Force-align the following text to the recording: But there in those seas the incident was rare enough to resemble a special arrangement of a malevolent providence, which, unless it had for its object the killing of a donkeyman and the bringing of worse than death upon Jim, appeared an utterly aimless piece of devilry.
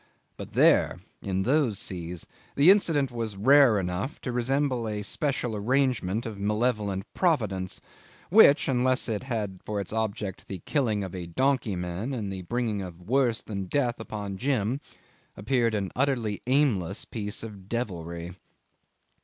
But 0.35 0.53
there 0.53 0.97
in 1.21 1.43
those 1.43 1.77
seas 1.77 2.25
the 2.55 2.71
incident 2.71 3.11
was 3.11 3.35
rare 3.37 3.79
enough 3.79 4.19
to 4.21 4.31
resemble 4.31 4.87
a 4.89 5.03
special 5.03 5.55
arrangement 5.55 6.25
of 6.25 6.37
a 6.37 6.41
malevolent 6.41 7.03
providence, 7.13 7.79
which, 8.31 8.67
unless 8.67 9.07
it 9.07 9.21
had 9.21 9.59
for 9.63 9.79
its 9.79 9.93
object 9.93 10.47
the 10.47 10.63
killing 10.65 11.03
of 11.03 11.13
a 11.13 11.27
donkeyman 11.27 12.15
and 12.15 12.33
the 12.33 12.41
bringing 12.41 12.81
of 12.81 13.03
worse 13.07 13.43
than 13.43 13.65
death 13.65 13.99
upon 13.99 14.37
Jim, 14.39 14.81
appeared 15.37 15.75
an 15.75 15.91
utterly 15.95 16.41
aimless 16.47 17.05
piece 17.05 17.43
of 17.43 17.69
devilry. 17.69 18.33